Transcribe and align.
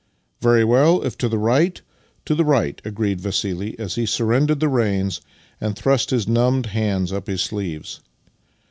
"Very 0.41 0.63
well; 0.63 1.03
if 1.03 1.15
to 1.19 1.29
the 1.29 1.37
right, 1.37 1.79
to 2.25 2.33
the 2.33 2.43
right," 2.43 2.81
agreed 2.83 3.21
Vassili 3.21 3.77
as 3.77 3.93
he 3.93 4.07
surrendered 4.07 4.59
the 4.59 4.67
reins 4.67 5.21
and 5.59 5.75
thrust 5.75 6.09
his 6.09 6.27
numbed 6.27 6.65
hands 6.65 7.13
up 7.13 7.27
his 7.27 7.41
sleeves. 7.43 7.99